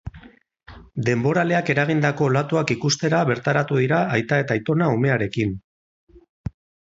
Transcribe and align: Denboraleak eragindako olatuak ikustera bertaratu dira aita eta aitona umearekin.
Denboraleak 1.09 1.69
eragindako 1.73 2.25
olatuak 2.29 2.73
ikustera 2.77 3.19
bertaratu 3.33 3.77
dira 3.83 4.01
aita 4.17 4.41
eta 4.45 4.57
aitona 4.57 4.89
umearekin. 4.97 5.55